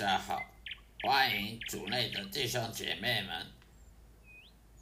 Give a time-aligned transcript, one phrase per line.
[0.00, 0.42] 大家好，
[1.02, 3.46] 欢迎组内的弟兄姐妹们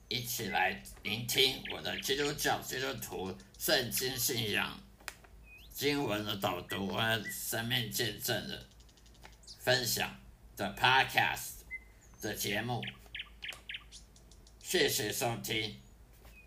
[0.07, 4.81] 一起来聆听我的基督教基督徒圣经信仰
[5.75, 8.65] 经文的导读和生命见证的
[9.59, 10.17] 分享
[10.57, 11.63] 的 Podcast
[12.21, 12.81] 的节目。
[14.63, 15.81] 谢谢收听，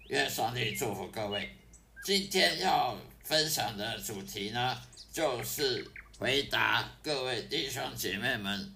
[0.08, 1.58] 愿上帝祝福各位。
[2.06, 4.82] 今天要分享的主题呢，
[5.12, 5.86] 就是
[6.22, 8.76] 回答各位弟兄姐妹们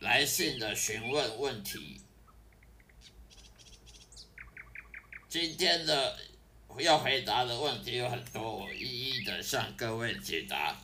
[0.00, 2.00] 来信的询问问题。
[5.28, 6.18] 今天的
[6.80, 10.76] 要回答的问题有很多，我一一的向各位解答。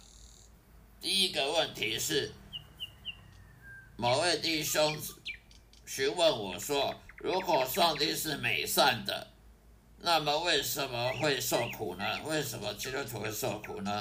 [1.00, 2.32] 第一个问题是，
[3.96, 4.96] 某位弟兄
[5.84, 7.02] 询问我说。
[7.18, 9.32] 如果上帝是美善的，
[9.98, 12.22] 那么为什么会受苦呢？
[12.22, 14.00] 为什么基督徒会受苦呢？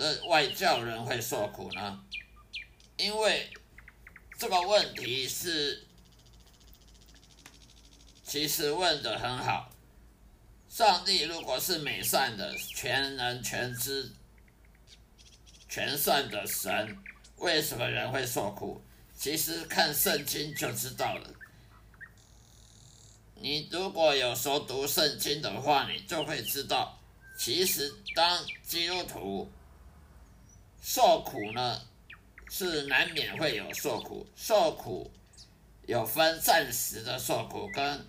[0.00, 2.04] 那外教人会受苦呢？
[2.96, 3.50] 因为
[4.38, 5.84] 这个问题是，
[8.24, 9.72] 其实问的很好。
[10.68, 14.12] 上帝如果是美善的、全能全知、
[15.68, 16.96] 全善的神，
[17.38, 18.80] 为什么人会受苦？
[19.16, 21.28] 其实看圣经就知道了。
[23.34, 26.96] 你如果有时候读圣经的话，你就会知道，
[27.36, 29.50] 其实当基督徒
[30.90, 31.82] 受苦呢，
[32.48, 34.26] 是难免会有受苦。
[34.34, 35.10] 受苦
[35.86, 38.06] 有分暂时的受苦，跟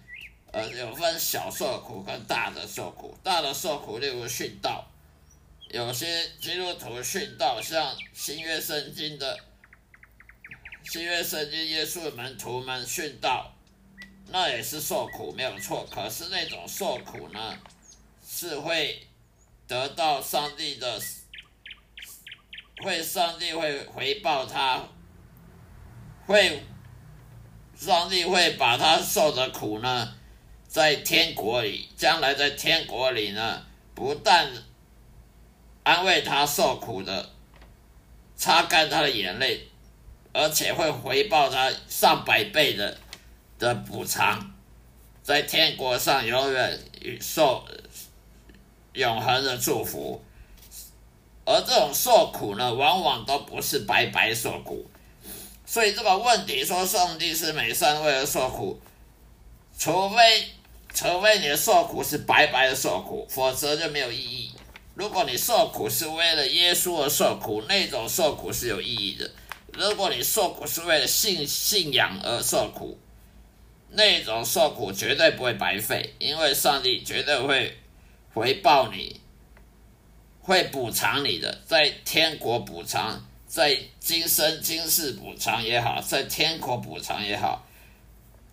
[0.53, 3.13] 呃有分小受苦跟大的受苦。
[3.21, 4.89] 大的受苦例如殉道，
[5.71, 9.37] 有些基督徒殉道，像新约圣经的。
[10.85, 13.53] 新约圣经，耶稣门徒们殉道，
[14.27, 15.85] 那也是受苦，没有错。
[15.91, 17.59] 可是那种受苦呢，
[18.25, 19.05] 是会
[19.67, 20.97] 得到上帝的，
[22.81, 24.81] 会上帝会回报他，
[26.25, 26.63] 会
[27.75, 30.15] 上帝会把他受的苦呢，
[30.67, 34.49] 在天国里，将来在天国里呢，不但
[35.83, 37.29] 安慰他受苦的，
[38.35, 39.65] 擦干他的眼泪。
[40.31, 42.95] 而且会回报他上百倍的
[43.57, 44.53] 的补偿，
[45.23, 46.79] 在天国上永远
[47.19, 47.65] 受
[48.93, 50.23] 永恒的祝福，
[51.49, 54.85] 而这种受苦呢，往往都不是白白受苦，
[55.65, 58.79] 所以这个问题说上帝是美善为了受苦，
[59.75, 60.45] 除非
[60.93, 64.51] 除非你的受苦是白白的受苦，否则就没有意义。
[64.93, 69.31] 如果你受苦是为了耶稣而受苦，那种受苦是有意义的。
[69.73, 72.99] 如果你受苦是为了信信仰而受苦，
[73.89, 77.75] 那种受苦绝对不会白费，因为上帝绝对会
[78.35, 79.19] 回报你，
[80.49, 87.63] 会补偿你的，在天国补偿，在今生今世补偿也好，在天国补偿也好。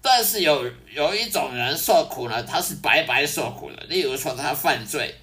[0.02, 5.14] 但是有有一种人受苦呢，他是白白受苦的，例如说他犯罪，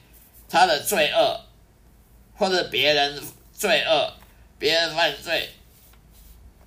[0.50, 1.41] 他的罪恶，
[2.35, 3.22] 或者别人
[3.53, 4.12] 罪恶，
[4.57, 5.51] 别人犯罪。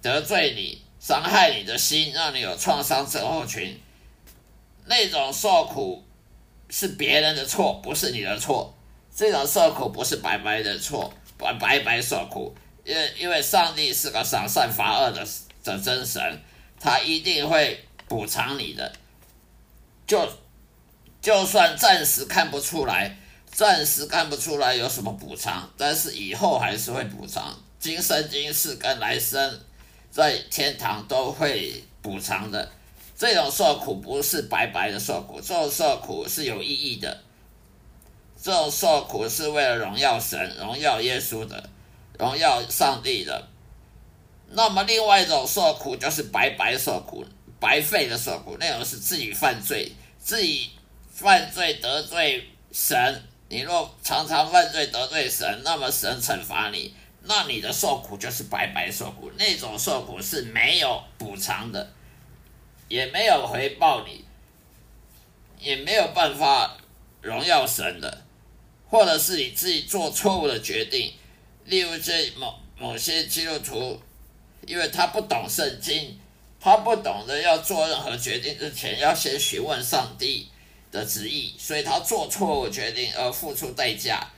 [0.00, 3.76] 得罪你，伤害你的心，让你有创伤症候群，
[4.84, 6.04] 那种受苦
[6.70, 8.72] 是别人的错，不是你的错。
[9.16, 12.54] 这种受苦不是白白的错，白白白受苦，
[12.84, 15.26] 因为因为上帝是个赏善罚恶的
[15.64, 16.22] 的真神，
[16.78, 18.92] 他一定会补偿你的。
[20.06, 20.28] 就
[21.22, 23.16] 就算暂时看不出来，
[23.50, 29.60] 暂时看不出来有什么补偿，但是以后还是会补偿，今生今世跟来生。
[30.08, 32.70] 在天堂都会补偿的，
[33.18, 37.22] 这种受苦不是白白的受苦，这种受苦是有意义的，
[38.40, 41.68] 这种受苦是为了荣耀神、荣耀耶稣的、
[42.18, 43.48] 荣耀上帝的。
[44.50, 47.24] 那么另外一种受苦就是白白受苦、
[47.58, 50.70] 白费的受苦，那种是自己犯罪、自己
[51.10, 53.22] 犯罪得罪神。
[53.48, 56.94] 你若常常犯罪得罪神，那么神惩罚你。
[57.28, 61.90] 那你的受苦就是白白受苦，那种受苦是没有补偿的，
[62.86, 64.24] 也没有回报你，
[65.58, 66.76] 也没有办法
[67.20, 68.22] 荣耀神的，
[68.88, 71.12] 或者是你自己做错误的决定，
[71.64, 74.00] 例如这某某些基督徒，
[74.66, 76.18] 因为他不懂圣经，
[76.60, 80.48] 他不懂得要做任何决定之前要先询问上帝
[80.92, 84.30] 的旨意，所以他做错误决定而付出代价。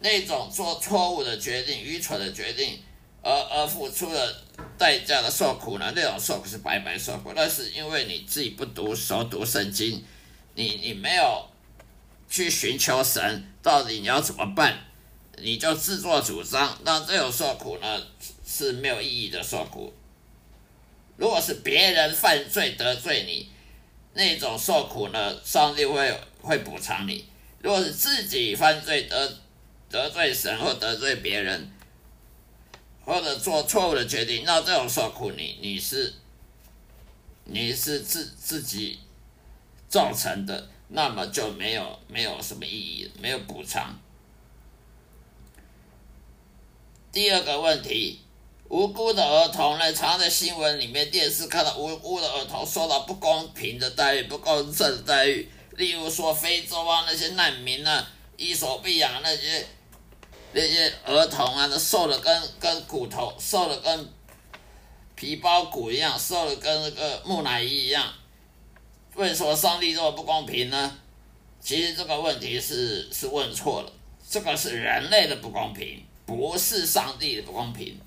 [0.00, 2.78] 那种做错误的决定、愚蠢的决定，
[3.20, 4.42] 而而付出了
[4.78, 5.92] 代价的受苦呢？
[5.96, 10.04] 那种受苦是白白受苦，那是因为你自己不读熟读圣经，
[10.54, 11.44] 你你没有
[12.28, 14.78] 去寻求神，到底你要怎么办？
[15.40, 18.02] 你就自作主张，那这种受苦呢
[18.44, 19.94] 是没有意义的受苦。
[21.16, 23.48] 如果是别人犯罪得罪你，
[24.14, 27.24] 那种受苦呢，上帝会会补偿你；
[27.62, 29.38] 如果是自己犯罪得
[29.88, 31.70] 得罪神或得罪别人，
[33.04, 36.12] 或者做错误的决定，那这种受苦你你是
[37.44, 38.98] 你是自自己
[39.88, 43.98] 造成的，那么就没有没有什么意义，没有补偿。
[47.12, 48.20] 第二个问题，
[48.68, 59.66] 无辜的儿童呢，常在新闻里面、电视看到无辜的儿童受到不公平的待遇、不公正的待遇，例如说非洲啊那些难民啊，伊索比亚那些。
[60.50, 64.08] 那些儿童啊，瘦的跟跟骨头，瘦的跟
[65.14, 68.10] 皮包骨一样，瘦的跟那个木乃伊一样。
[69.18, 70.96] 为什么上帝这么不公平呢？
[71.60, 73.92] 其实这个问题是是问错了，
[74.30, 77.98] 这个是人类的不公平，不是上帝的不公平。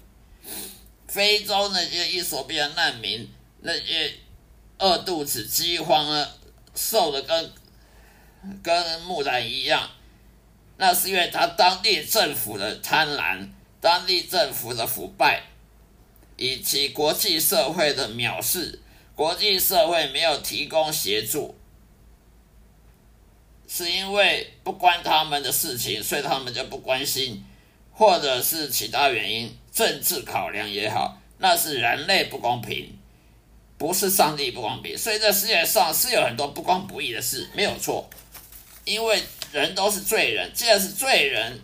[1.09, 3.29] 非洲那些伊索比亚难民，
[3.59, 4.13] 那些
[4.79, 6.29] 饿肚子、饥荒啊，
[6.73, 7.51] 瘦的跟
[8.63, 9.89] 跟木兰一样。
[10.77, 13.45] 那是因为他当地政府的贪婪，
[13.81, 15.43] 当地政府的腐败，
[16.37, 18.79] 以及国际社会的藐视，
[19.15, 21.55] 国际社会没有提供协助，
[23.67, 27.43] 是因为不关他们的事情，所以他们就不关心，
[27.93, 32.97] 或者是其他原因，政治考量也好，那是人类不公平，
[33.77, 34.97] 不是上帝不公平。
[34.97, 38.09] 所以这世界上是有很多不公不义的事，没有错，
[38.85, 39.21] 因为。
[39.51, 41.59] 人都是罪人，既然是罪人，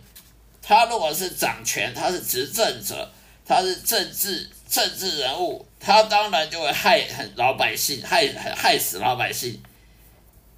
[0.60, 3.10] 他如果是掌权，他是执政者，
[3.46, 9.62] 他是政治政治人物，他当然就会害很老百姓，害害死老百姓。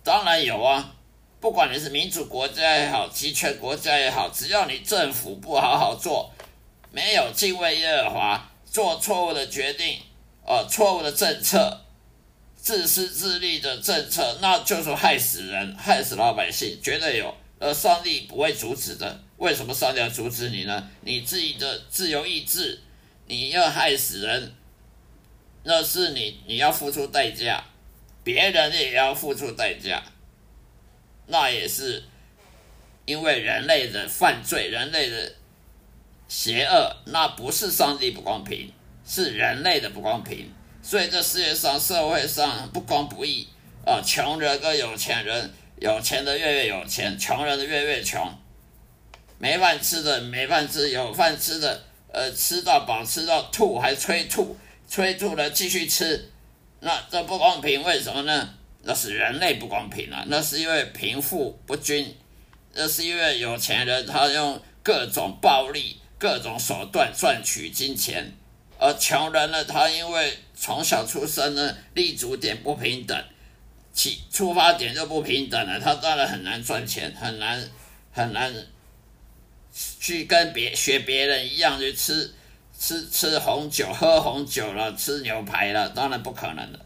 [0.02, 0.92] 当然有啊，
[1.40, 6.32] 不管你是民主国家也好，集权国家也好，只要你政府不好好做，
[6.90, 9.98] 没有敬畏耶和华，做错误的决定，
[10.44, 11.80] 呃，错误的政策。
[12.62, 17.34] 自私自利的政策，那就是害死人、害死老百姓，绝对有。
[17.58, 19.18] 而上帝不会阻止的。
[19.38, 20.90] 为什么上帝要阻止你呢？
[21.00, 22.78] 你自己的自由意志，
[23.30, 24.52] 你要害死人，
[25.62, 27.62] 那是你你要付出代价，
[28.24, 30.02] 别人也要付出代价。
[31.28, 32.02] 那也是
[33.04, 35.32] 因为人类的犯罪、人类的
[36.26, 38.72] 邪恶，那不是上帝不公平，
[39.06, 40.52] 是人类的不公平。
[40.82, 43.46] 所以这世界上社会上不公不义
[43.86, 48.28] 啊，穷人跟有钱人，有钱的越越有钱，穷人的越越穷，
[49.38, 54.56] 没饭吃的没饭吃，有饭吃的呃吃到饱吃到吐还催吐，
[54.88, 56.30] 催吐了继续吃，
[56.80, 58.54] 那这不公平为什么呢？
[58.82, 62.16] 那是人类不公平啊，那是因为贫富不均，
[62.72, 68.32] 那是因为有钱人他用各种暴力、各种手段赚取金钱。
[68.78, 73.24] 而穷人呢，他因为从小出生呢，立足点不平等，
[73.92, 77.62] 起出发点就不平等了，他当然很难赚钱，很难
[78.10, 78.50] 很难
[79.72, 82.34] 去跟别学别人一样去吃
[82.78, 86.78] 吃吃红酒、喝红酒了，吃牛排了，当然不可能的。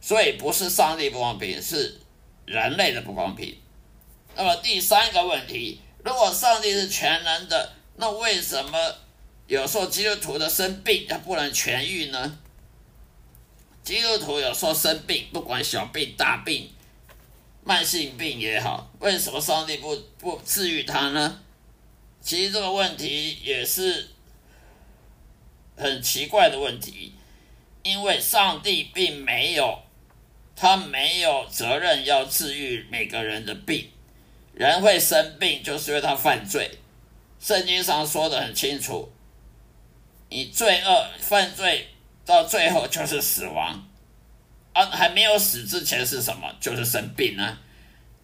[0.00, 2.00] 所以不是上帝不公平，是
[2.46, 3.56] 人类的不公平。
[4.34, 8.78] 那么第三个问题，如果上帝是全能的，那为什么？
[9.48, 12.38] 有时候基督徒的生病，他不能痊愈呢。
[13.82, 16.70] 基督徒有时候生病，不管小病大病，
[17.64, 21.40] 慢性病也好，为什么上帝不不治愈他呢？
[22.20, 24.08] 其实这个问题也是
[25.76, 27.14] 很奇怪的问题，
[27.82, 29.82] 因为上帝并没有，
[30.54, 33.90] 他没有责任要治愈每个人的病。
[34.52, 36.78] 人会生病，就是因为他犯罪。
[37.40, 39.12] 圣经上说的很清楚。
[40.30, 41.88] 你罪恶犯罪
[42.26, 43.88] 到最后就是死亡，
[44.74, 46.52] 啊，还没有死之前是什么？
[46.60, 47.58] 就是生病呢。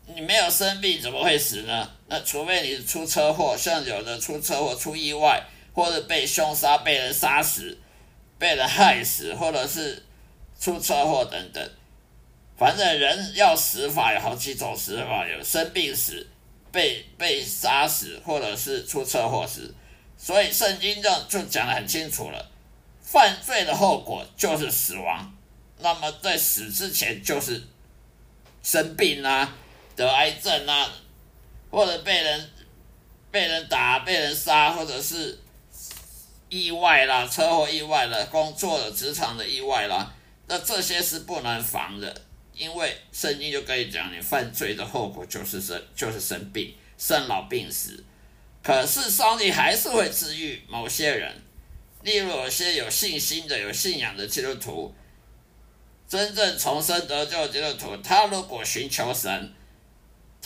[0.07, 1.91] 你没有生病怎么会死呢？
[2.09, 5.43] 那除非你出车祸，像有的出车祸出意外，
[5.73, 7.77] 或者被凶杀、被人杀死、
[8.39, 10.03] 被人害死，或者是
[10.61, 11.71] 出车祸等等。
[12.57, 16.27] 反正人要死法有好几种死法，有生病死、
[16.71, 19.75] 被被杀死，或者是出车祸死。
[20.17, 22.51] 所以圣经上就讲得很清楚了，
[23.03, 25.35] 犯罪的后果就是死亡。
[25.81, 27.61] 那么在死之前就是
[28.63, 29.57] 生病啊，
[29.97, 30.91] 得癌症啊，
[31.71, 32.51] 或者被人
[33.31, 35.39] 被人打、被人杀，或者是
[36.49, 40.15] 意外啦、车祸意外了、工作的职场的意外啦，
[40.47, 42.15] 那这些是不能防的，
[42.53, 48.05] 因为圣经就跟你讲，你犯罪的后果就是生就是生病、生老病死。
[48.63, 51.43] 可是上帝还是会治愈某些人，
[52.03, 54.95] 例如有些有信心的、有信仰的基督徒，
[56.09, 59.53] 真正重生得救的基督徒，他如果寻求神，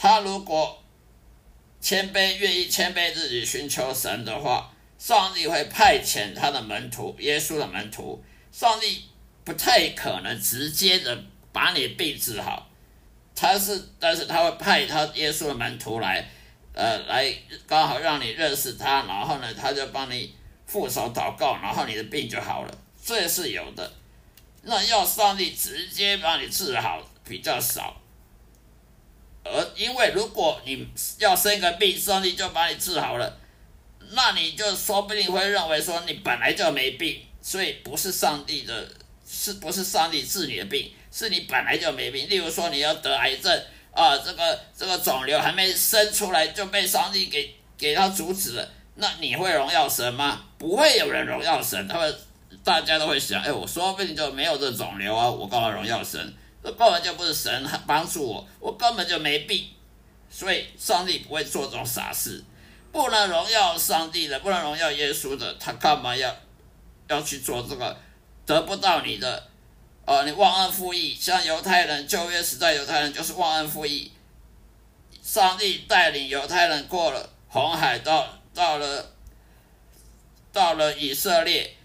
[0.01, 0.81] 他如果
[1.81, 8.23] 谦卑、愿意谦卑自己寻求神的话，上帝会派遣他的门徒，耶稣的门徒。
[8.53, 9.05] 上帝
[9.43, 12.71] 不太可能直接的把你病治好，
[13.35, 16.25] 他是，但是他会派他耶稣的门徒来。
[16.75, 17.35] 呃，来
[17.67, 20.33] 刚好让你认识他，然后呢，他就帮你
[20.65, 23.93] 副手祷告，然后你的病就好了，这是有的。
[24.63, 28.01] 那要上帝直接帮你治好比较少，
[29.53, 30.87] 而因为如果你
[31.19, 33.39] 要生个病，上帝就把你治好了，
[34.13, 38.89] 那你就说不定会认为说你本来就没病，所以不是上帝的，
[39.29, 42.29] 是不是上帝治你的病，是你本来就没病。
[42.29, 43.63] 例如说你要得癌症。
[43.91, 50.45] 啊，这个这个肿瘤还没生出来就被上帝给给他阻止了，那你会荣耀神吗？
[50.57, 52.15] 不会有人荣耀神，他们
[52.63, 56.33] 大家都会想，哎，我说不定就没有这肿瘤啊，我干嘛荣耀神？
[56.63, 59.69] 这根本就不是神帮助我，我根本就没病，
[60.31, 62.43] 所以上帝不会做这种傻事，
[62.93, 66.35] 不能荣耀上帝的，不能荣耀耶稣的，他干嘛要
[67.09, 67.97] 要去做这个
[68.45, 69.49] 得不到你的？
[70.05, 74.11] 呃，你忘恩负义，像犹太人旧约时代，犹太人就是忘恩负义。
[75.23, 79.13] 上帝带领犹太人过了红海，到到了
[80.51, 81.77] 到了以色列，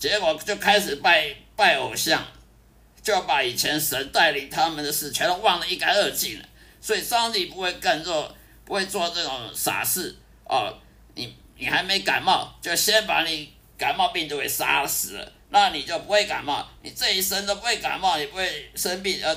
[0.00, 2.26] 结果就开始拜拜偶像，
[3.02, 6.44] 就把以前神带领他们的事全都忘得一干二净了。
[6.80, 10.16] 所以上帝不会干做，不会做这种傻事。
[10.44, 10.72] 哦，
[11.14, 15.32] 你你还没感冒，就先把你感冒病毒给杀死了。
[15.50, 19.20] 那你就不会感冒，你这一生都不会感冒，也不会生病。
[19.22, 19.36] 呃，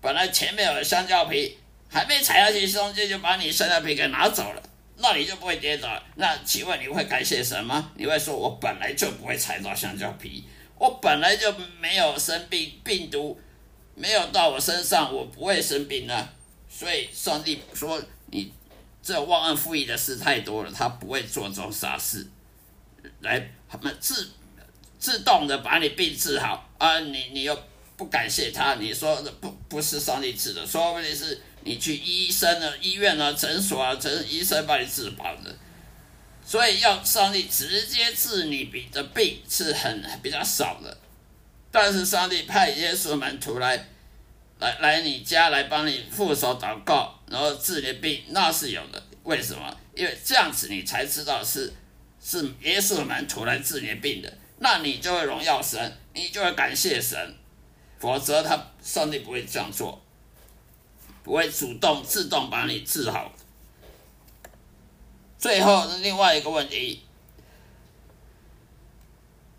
[0.00, 1.56] 本来前面有香蕉皮，
[1.88, 4.62] 还没踩下去，中间就把你香蕉皮给拿走了，
[4.96, 5.88] 那你就不会跌倒。
[6.16, 7.92] 那请问你会感谢神吗？
[7.94, 10.44] 你会说我本来就不会踩到香蕉皮，
[10.82, 13.40] 我本来就没有生病，病毒
[13.94, 16.28] 没有到我身上，我不会生病呢。
[16.68, 18.52] 所以上帝说你
[19.00, 22.26] 这忘恩负义的事太多了，他不会做这种傻事
[23.20, 24.28] 来他们自。
[24.98, 27.00] 自动的把你病治好啊！
[27.00, 27.58] 你你又
[27.96, 35.52] 不感谢他，你说不不是上帝治的，说不定是你去医生的医院啊、诊所啊，诊医生把你治好的。
[36.52, 40.98] 所以要上帝直接治你比的病是很比较少的，
[41.70, 43.88] 但是上帝派耶稣门徒来
[44.58, 49.02] 来来你家来帮你副手祷告，然后治你的病，那是有的。
[49.22, 49.74] 为什么？
[49.94, 51.72] 因为这样子你才知道是
[52.22, 54.30] 是耶稣的门徒来治你的病的。
[54.58, 57.34] 那你就会荣耀神，你就会感谢神，
[57.98, 59.98] 否则他上帝不会这样做，
[61.24, 63.34] 不会主动自动把你治好。
[65.42, 67.02] 最后是另外一个问题，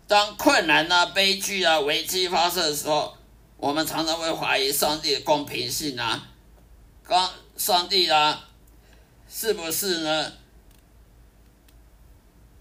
[0.06, 3.14] 当困难啊、悲剧啊、危机发生的时候，
[3.58, 6.26] 我们常常会怀疑上帝的公平性啊，
[7.02, 8.48] 刚上帝啊，
[9.28, 10.32] 是不是呢？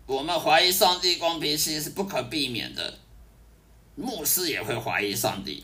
[0.06, 3.00] 我们怀疑上帝公平性是不可避免的，
[3.96, 5.63] 牧师也会怀疑上帝，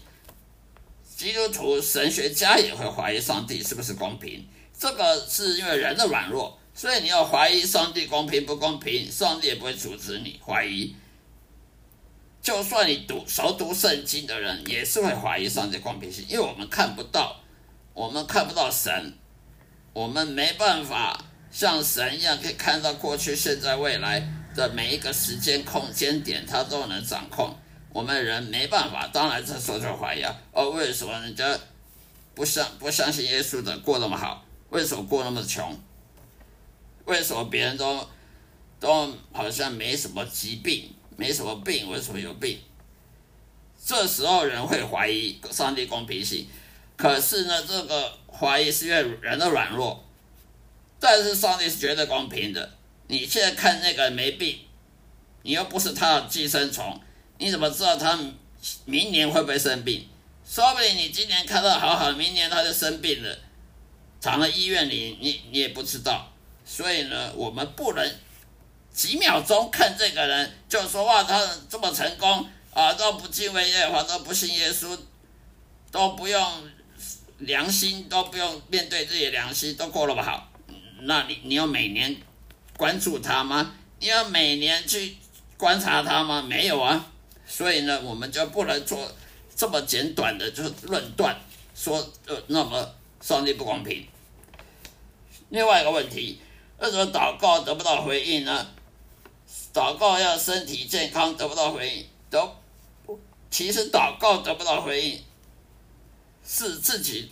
[1.17, 4.47] 基督徒神学家也会怀疑上帝是不是公平。
[4.77, 10.95] 这个是因为人的软弱，所以你要怀疑上帝公平不公平，上帝也不会阻止你怀疑。
[12.41, 17.36] 就算你读熟读圣经的人，也是会怀疑上帝公平性，因为我们看不到，
[17.93, 19.13] 我们看不到神，
[19.91, 21.21] 我们没办法。
[21.51, 27.53] 像神一样可以看到过去、现在、未来的每一个时间、空间点，他都能掌控。
[27.91, 31.59] 我们人没办法，当然这时候就怀疑啊，哦，为什么人家
[32.33, 34.45] 不相不相信耶稣的过那么好？
[34.69, 35.77] 为什么过那么穷？
[37.09, 38.07] 为什么别人都
[38.79, 41.89] 都好像没什么疾病、没什么病？
[41.89, 42.59] 为什么有病？
[43.83, 46.47] 这时候人会怀疑上帝公平性。
[46.95, 50.05] 可是呢，这个怀疑是因为人的软弱。
[50.99, 52.71] 但是上帝是绝对公平的。
[53.07, 54.59] 你现在看那个没病，
[55.41, 57.01] 你又不是他的寄生虫，
[57.39, 58.19] 你怎么知道他
[58.85, 60.07] 明年会不会生病？
[60.47, 63.35] 说不定你今年看到好好，明年他就生病了，
[64.21, 66.28] 躺在医院里，你你也不知道。
[66.71, 68.15] 所以呢，我们不能
[68.93, 74.95] 几秒钟看这个人就说哇，他这么成功啊，都不敬畏耶和华，都不信耶稣，
[75.91, 76.69] 都不用
[77.39, 80.47] 良心，都不用面对自己的良心，都过得不好。
[81.01, 82.15] 那你你要每年
[82.77, 83.73] 关注他吗？
[83.99, 85.17] 你要每年去
[85.57, 86.39] 观察他吗？
[86.41, 87.11] 没有啊，
[87.47, 89.11] 所以呢，我们就不能做
[89.55, 91.35] 这么简短的就论断，
[91.75, 91.97] 说
[92.27, 94.07] 呃那么上帝不公平。
[95.49, 96.39] 另外一个问题，
[96.79, 98.67] 为什么祷告得不到回应呢？
[99.74, 102.55] 祷告要身体健康得不到回应，都
[103.51, 105.24] 其实祷告得不到回应
[106.45, 107.31] 是自己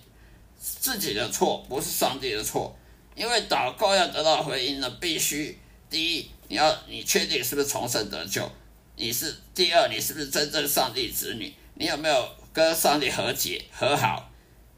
[0.60, 2.75] 自己的错，不是上帝的错。
[3.16, 5.58] 因为祷告要得到回应呢，必须
[5.89, 8.48] 第一你要你确定是不是重生得救，
[8.96, 14.30] 你是第二你是不是真正上帝子女，你有没有跟上帝和解和好，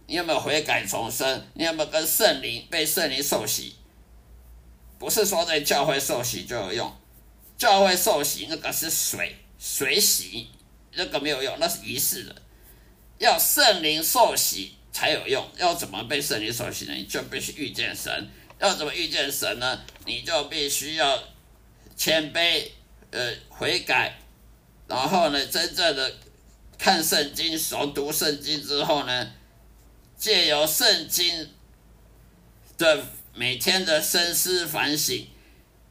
[0.06, 3.76] 你有没有悔改重生，你有没有跟圣灵被圣灵受洗。
[5.00, 6.94] 不是说在教会受洗就有用，
[7.58, 10.50] 教会受洗那个是水水洗，
[10.92, 12.36] 那个没有用，那是仪式的。
[13.18, 15.50] 要圣灵受洗才有用。
[15.56, 16.94] 要怎么被圣灵受洗呢？
[16.94, 18.30] 你就必须遇见神。
[18.60, 19.82] 要怎么遇见神呢？
[20.06, 21.24] 你就必须要
[21.96, 22.68] 谦卑，
[23.12, 24.20] 呃，悔改，
[24.86, 26.14] 然后呢，真正的
[26.78, 29.32] 看圣经、熟读圣经之后呢，
[30.18, 31.50] 借由圣经
[32.78, 33.06] 的。
[33.34, 35.28] 每天的深思反省，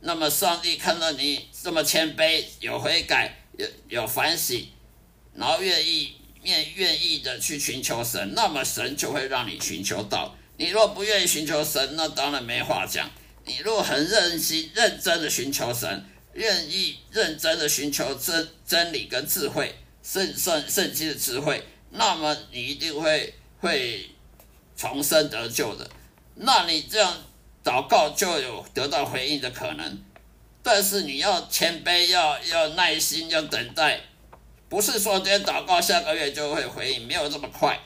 [0.00, 4.68] 那么上帝看到你这么谦卑，有悔改，有有反省，
[5.35, 10.37] 然后愿意愿愿意的去寻求神，那么神就会让你寻求到。
[10.57, 13.11] 你若不愿意寻求神，那当然没话讲。
[13.45, 16.04] 你若很认心、认真的寻求神，
[16.35, 24.11] 愿意认真的寻求真真理跟智慧，圣圣圣经的智慧，那么你一定会会
[24.76, 25.88] 重生得救的。
[26.38, 27.14] 那你这样。
[27.64, 30.02] 祷告就有得到回应的可能，
[30.62, 34.00] 但是你要谦卑，要要耐心，要等待，
[34.71, 37.78] 不是说今天祷告下个月就会回应，没有这么快。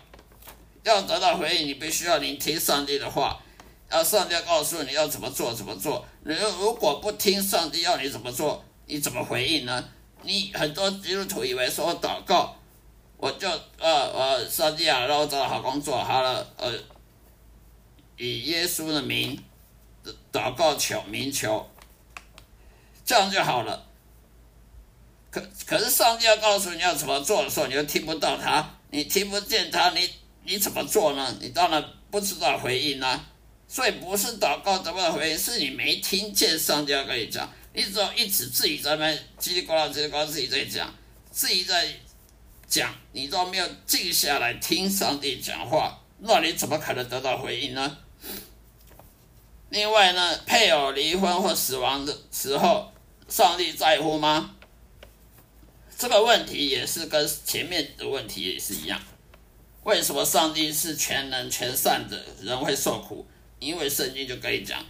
[0.84, 3.42] 要得到回应，你必须要聆听上帝的话，
[3.90, 6.06] 要上帝告诉你要怎么做怎么做。
[6.24, 9.82] 你如果不听上帝要你怎么做，你怎么回应呢？
[10.22, 12.54] 你很多基督徒以为说祷告，
[13.16, 13.48] 我就
[13.80, 16.72] 呃呃，上帝啊，让我找到好工作，好了，呃，
[18.26, 19.42] 以耶稣的名。
[20.32, 21.70] 祷告求明求，
[23.04, 23.86] 这样就好了。
[25.30, 30.10] 可可是上帝要告诉你要怎么做的时候，你又听不到他，你听不见他，你
[30.42, 31.36] 你怎么做呢？
[31.40, 33.28] 你当然不知道回应啊。
[33.68, 39.06] 所以不是祷告得不到回应，是你没听见上帝要跟你讲，你只要一直自己在那
[39.38, 40.92] 叽里呱啦叽里呱啦自己在讲，
[41.30, 41.86] 自己在
[42.66, 47.98] 讲，你都没有静下来听上帝讲话，那你怎么可能得到回应呢？
[49.72, 52.92] 另外呢，配偶离婚或死亡的时候，
[53.26, 54.54] 上帝在乎吗？
[55.96, 59.00] 这个问题也是跟前面的问题也是一样。
[59.84, 63.26] 为什么上帝是全能全善的，人会受苦？
[63.58, 64.84] 因为圣经就跟你讲，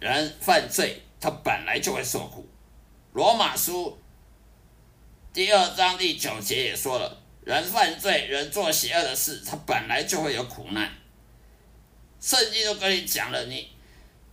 [0.00, 2.48] 人犯罪他本来就会受苦。
[3.12, 3.98] 罗马书
[5.34, 10.90] 第二章第九节也说了，人犯罪，人做邪恶的事，他本来就会有苦难。
[12.18, 13.73] 圣经就跟你讲了，你。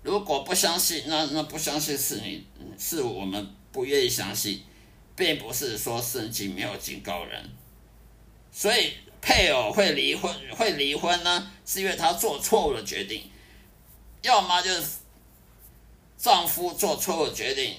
[0.04, 2.44] 如果不相信，那那不相信是你，
[2.78, 4.64] 是我们不愿意相信，
[5.16, 7.50] 并不是说圣经没有警告人。
[8.52, 13.30] 所以配偶会离婚，会离婚呢，是因为他做错误的决定，
[14.24, 14.82] 要么就是
[16.18, 17.76] 丈夫做错误决定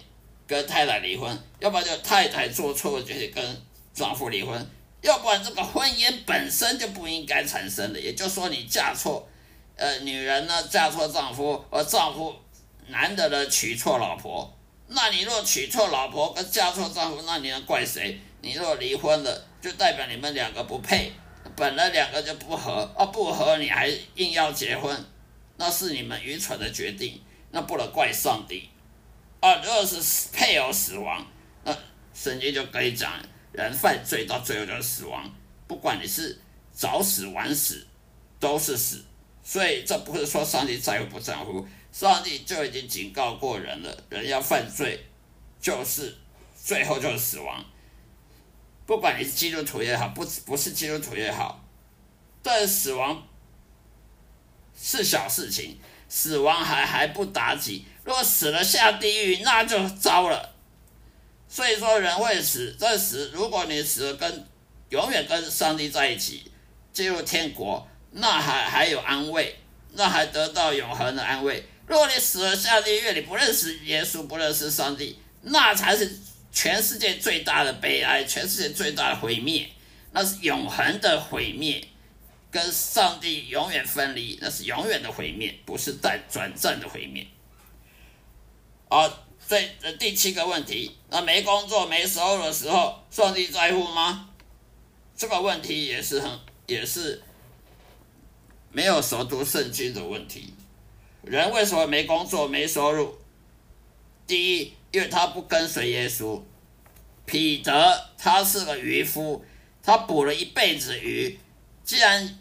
[0.46, 4.64] 跟太太离婚，要不然就太太做错误决定跟丈夫离婚，
[5.00, 8.00] 要不然这个婚姻本身就不应该产生的。
[8.00, 9.28] 也就是说，你嫁错。
[9.76, 12.35] 呃，女人呢嫁错丈夫，而丈夫
[12.88, 14.56] 男的呢娶错老婆，
[14.88, 18.20] 那你若娶错老婆跟嫁错丈夫，那你能怪谁？
[18.42, 21.12] 你若离婚了，就代表你们两个不配，
[21.56, 25.04] 本来两个就不合，啊不合你还硬要结婚，
[25.56, 28.68] 那是你们愚蠢的决定，那不能怪上帝。
[29.40, 31.26] 啊，如果是配偶死亡，
[31.64, 31.76] 那
[32.14, 33.12] 圣经就可以讲，
[33.52, 35.28] 人犯罪到最后就是死亡，
[35.66, 36.40] 不管你是
[36.72, 37.87] 早死晚死，
[38.38, 39.02] 都是死。
[39.44, 45.05] 所以这不是说上帝在乎不在乎，上帝就已经警告过人了，人要犯罪，
[45.61, 46.16] 就是
[46.57, 47.64] 最后就是死亡。
[48.87, 51.64] 不管你是基督徒也好，不不是基督徒也好，
[52.42, 53.26] 但死亡
[54.81, 55.78] 是小事情，
[56.09, 60.55] 死亡还还不打紧，如果死了下地狱，那就糟了。
[61.48, 64.46] 所以说人会死，这死如果你死了跟
[64.90, 66.50] 永远跟上帝在一起，
[66.92, 67.87] 进入天国。
[68.12, 69.57] 那还还有安慰，
[69.92, 71.64] 那还得到永恒的安慰。
[71.87, 76.18] 如果你死了下地狱，你不认识耶稣，不认识上帝，那才是
[76.53, 79.68] 全世界最大的悲哀，全世界最大的毁灭，
[80.12, 81.83] 那是永恒的毁灭，
[82.51, 87.27] 跟上帝永远分离，那是永远的毁灭，不是短短暂的毁灭。
[88.88, 89.61] 好，这
[89.98, 94.29] 第七个问题，那没工作、没收入的时候，上帝在乎吗？
[95.16, 96.31] 这个问题也是很，
[96.66, 97.22] 也是。
[98.72, 100.54] 没有熟读圣经的问题，
[101.22, 103.18] 人为什么没工作、没收入？
[104.26, 106.40] 第一，因为他不跟随耶稣。
[107.26, 109.44] 彼得他是个渔夫，
[109.82, 111.38] 他捕了一辈子鱼。
[111.85, 112.38] 既然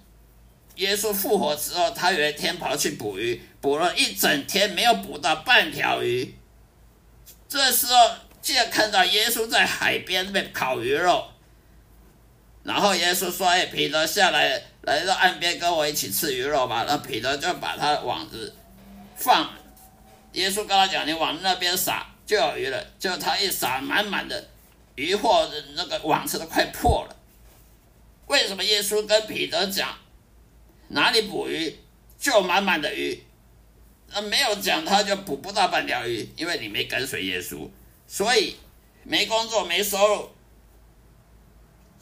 [0.76, 6.34] 耶稣复活之后，他有一天跑去捕鱼，捕了一整天没有捕到半条鱼。
[7.50, 7.94] 这时候，
[8.42, 11.28] 竟然看到耶稣在海边那边烤鱼肉。
[12.64, 18.56] 然后耶稣说：“哎，彼得下来，来到岸边跟我一起吃鱼肉吧。”那彼得就把他的网子
[19.16, 19.50] 放。
[20.34, 24.48] 耶稣跟他讲：“你往那边撒就有鱼了。”就他一撒，满满的
[24.96, 27.16] 鱼货的那个网子都快破了。
[28.28, 29.94] 为什么耶稣跟彼得讲
[30.88, 31.78] 哪里捕鱼
[32.18, 33.22] 就满满的鱼？
[34.14, 37.70] 那没有讲他就捕不到半条鱼，因为你没跟随耶稣，
[38.08, 38.56] 所以
[39.04, 40.30] 没工作没收入。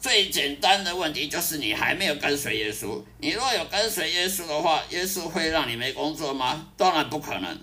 [0.00, 3.02] 最简单的问题就是你还没有跟随耶稣。
[3.18, 6.68] 你若有跟随耶稣的话，耶稣会让你没工作吗？
[6.74, 7.58] 当然不可能。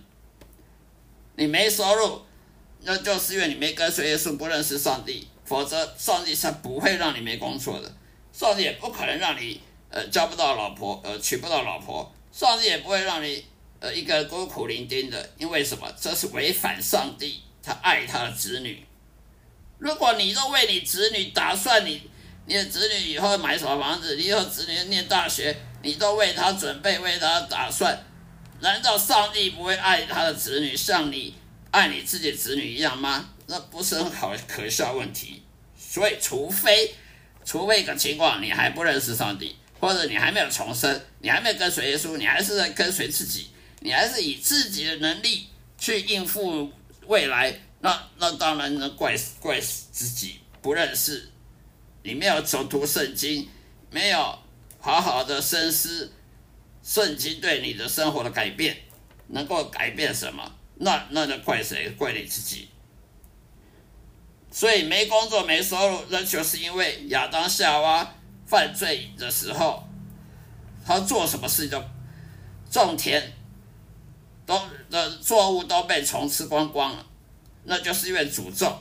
[1.35, 2.21] 你没收入，
[2.81, 5.27] 那就是因为你没跟随耶稣，不认识上帝。
[5.45, 7.91] 否则，上帝是不会让你没工作的。
[8.31, 12.13] 上帝也不可能让你呃交不到老婆，呃娶不到老婆。
[12.31, 13.43] 上帝也不会让你
[13.79, 15.27] 呃一个孤苦伶仃的。
[15.39, 15.91] 因为什么？
[15.99, 18.85] 这是违反上帝，他爱他的子女。
[19.79, 22.03] 如果你都为你子女打算你。
[22.47, 24.15] 你的子女以后买什么房子？
[24.15, 28.01] 你以后子女念大学，你都为他准备，为他打算。
[28.61, 31.35] 难道上帝不会爱他的子女，像你
[31.71, 33.29] 爱你自己子女一样吗？
[33.47, 35.43] 那不是很好可笑问题。
[35.77, 36.95] 所以，除非，
[37.43, 43.49] 除非一个情况，你还不认识上帝，或者你还没有重生，你还没有跟随耶稣，你还是在跟随自己，
[43.81, 46.71] 你还是以自己的能力去应付
[47.07, 51.29] 未来，那那当然能怪怪死自己不认识。
[52.07, 53.49] 你没有走读圣经，
[53.91, 54.39] 没有
[54.79, 56.09] 好好的深思
[56.81, 58.77] 圣经对你的生活的改变，
[59.27, 60.49] 能够改变什么？
[60.75, 61.89] 那那就怪谁？
[61.97, 62.69] 怪你自己。
[64.49, 68.09] 所以没工作、没收入，那就是因为亚当夏娃
[68.45, 69.85] 犯罪的时候，
[70.85, 71.83] 他做什么事都
[72.71, 73.21] 种田，
[74.45, 74.57] 都
[74.89, 77.05] 的作物都被虫吃光光了，
[77.65, 78.73] 那就是因为诅咒。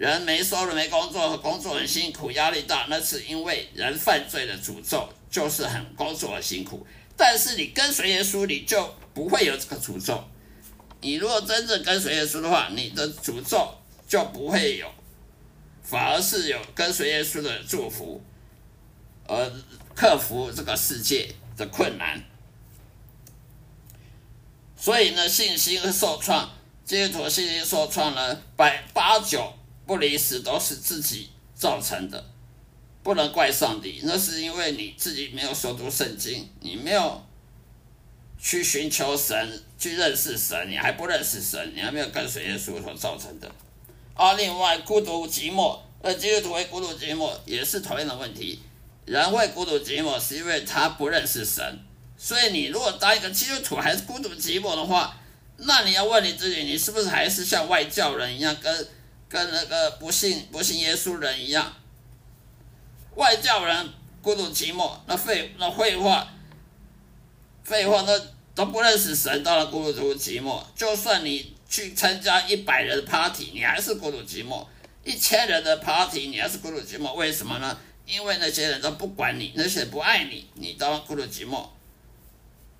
[0.00, 6.86] 人没收入、没工作，工作很辛苦、压力大，那是因为人犯罪的诅咒，就是很工作很辛苦。
[7.18, 10.24] 但是你跟随耶稣，你就不会有这个诅咒。
[11.02, 13.74] 你如果真正跟随耶稣的话，你的诅咒
[14.08, 14.90] 就不会有，
[15.82, 18.22] 反而是有跟随耶稣的祝福，
[19.26, 19.52] 而
[19.94, 22.18] 克服这个世界的困难。
[24.78, 26.50] 所以呢，信心受创，
[26.86, 29.52] 基督徒信心受创呢，百八九。
[29.90, 32.24] 不离死都是自己造成的，
[33.02, 34.00] 不能怪上帝。
[34.04, 37.20] 那是因为你自己没有熟读圣经，你没有
[38.38, 43.50] 去寻求神，去认识神，你还不认识神，你还没有跟随耶稣所造成的。
[44.14, 48.60] 而另外，孤独寂寞，而基督徒会孤独寂寞，也是同样的问题。
[49.06, 51.80] 人会孤独寂寞，是因为他不认识神。
[52.16, 55.18] 所以，你如果当一个基督徒还是孤独寂寞的话，
[55.56, 58.88] 那你要问你自己，你是不是还是像外教人一样跟？
[59.30, 61.72] 跟那个不信不信耶稣人一样，
[63.14, 63.88] 外教人
[64.20, 66.26] 孤独寂寞，那废那废话，
[67.62, 68.20] 废话那
[68.56, 70.60] 都不认识神，当然孤独寂寞。
[70.74, 74.66] 就算你去参加一百人的 party，你还是孤独寂寞；
[75.04, 77.14] 一千人的 party，你还是孤独寂寞。
[77.14, 77.78] 为什么呢？
[78.04, 81.64] 因为那些人都不管你，那些人不爱你，你当然孤独寂寞。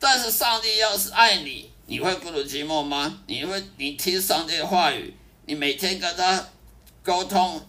[0.00, 3.22] 但是上帝要是爱你，你会孤独寂寞吗？
[3.28, 5.14] 你会你听上帝的话语？
[5.50, 6.48] 你每天跟他
[7.02, 7.60] 沟通、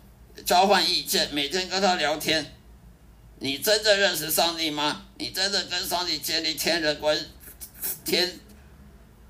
[0.46, 2.54] 交换意见，每天跟他聊天，
[3.40, 5.08] 你真正认识上帝吗？
[5.18, 7.18] 你真正跟上帝建立天人关、
[8.06, 8.40] 天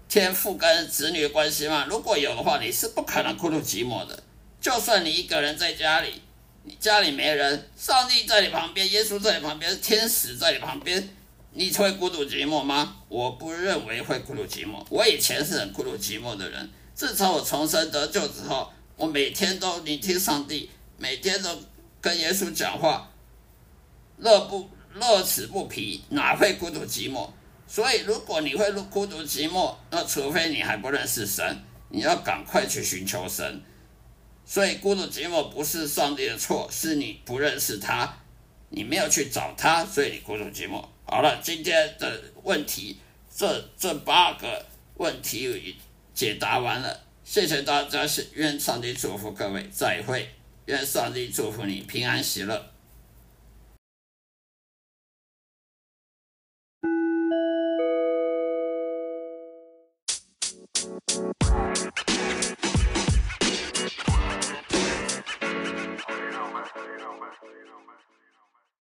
[0.09, 1.85] 天父跟子女关系吗？
[1.89, 4.21] 如果有的话，你是不可能孤独寂寞的。
[4.59, 6.21] 就算你一个人在家里，
[6.63, 11.07] 你家里没人，上帝在你旁边，耶稣在你旁边，天使在你旁边，
[11.53, 12.97] 你会孤独寂寞吗？
[13.07, 14.85] 我不认为会孤独寂寞。
[14.89, 16.69] 我以前是很孤独寂寞的人。
[17.01, 21.49] 自从我重生得救之后，我每天都聆听上帝，每天都
[21.99, 23.09] 跟耶稣讲话，
[24.17, 27.27] 乐不乐此不疲，哪会孤独寂寞？
[27.67, 33.63] 所以，如果你会孤独寂寞，那除非你还不认识神，你要赶快去寻求神。
[34.45, 38.15] 所以，孤独寂寞不是上帝的错，是你不认识他，
[38.69, 40.85] 你没有去找他，所以你孤独寂寞。
[41.05, 42.99] 好了，今天的问题，
[43.35, 44.63] 这这八个
[44.97, 45.77] 问题。
[46.21, 50.29] 解答完了，谢谢大家，是愿上帝祝福各位，再会，
[50.65, 52.70] 愿上帝祝福你平安喜乐。